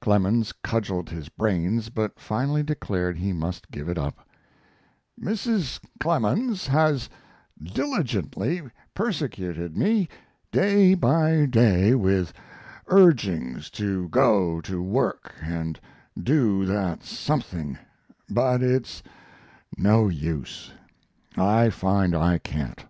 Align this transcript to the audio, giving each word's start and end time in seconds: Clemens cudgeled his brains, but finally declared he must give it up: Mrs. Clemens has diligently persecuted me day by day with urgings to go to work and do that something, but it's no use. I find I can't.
Clemens 0.00 0.52
cudgeled 0.52 1.10
his 1.10 1.28
brains, 1.28 1.88
but 1.88 2.20
finally 2.20 2.62
declared 2.62 3.18
he 3.18 3.32
must 3.32 3.68
give 3.72 3.88
it 3.88 3.98
up: 3.98 4.14
Mrs. 5.20 5.80
Clemens 5.98 6.68
has 6.68 7.10
diligently 7.60 8.62
persecuted 8.94 9.76
me 9.76 10.08
day 10.52 10.94
by 10.94 11.46
day 11.46 11.96
with 11.96 12.32
urgings 12.86 13.70
to 13.70 14.08
go 14.10 14.60
to 14.60 14.80
work 14.80 15.34
and 15.42 15.80
do 16.16 16.64
that 16.64 17.02
something, 17.02 17.76
but 18.30 18.62
it's 18.62 19.02
no 19.76 20.08
use. 20.08 20.70
I 21.36 21.70
find 21.70 22.14
I 22.14 22.38
can't. 22.38 22.84